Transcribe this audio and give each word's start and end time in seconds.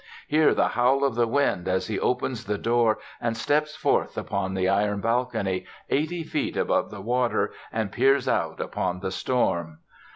Hear 0.27 0.55
the 0.55 0.69
howl 0.69 1.03
of 1.03 1.13
the 1.13 1.27
wind 1.27 1.67
as 1.67 1.85
he 1.85 1.99
opens 1.99 2.45
the 2.45 2.57
door 2.57 2.97
and 3.21 3.37
steps 3.37 3.75
forth 3.75 4.17
upon 4.17 4.55
the 4.55 4.67
iron 4.67 4.99
balcony, 4.99 5.67
eighty 5.91 6.23
feet 6.23 6.57
above 6.57 6.89
the 6.89 7.01
water, 7.01 7.51
and 7.71 7.91
peers 7.91 8.27
out 8.27 8.59
upon 8.59 9.01
the 9.01 9.11
storm. 9.11 9.77